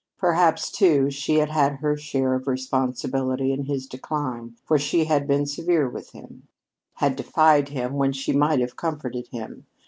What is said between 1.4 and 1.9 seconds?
had